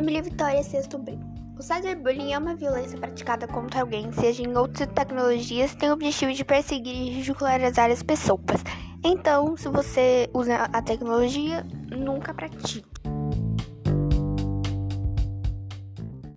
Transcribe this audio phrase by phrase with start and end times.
[0.00, 1.18] Emily Vitória Sexto B.
[1.58, 6.32] O cyberbullying é uma violência praticada contra alguém, seja em outras tecnologias, tem o objetivo
[6.32, 8.64] de perseguir e ridicularizar as pessoas.
[9.04, 12.82] Então, se você usa a tecnologia, nunca pratique.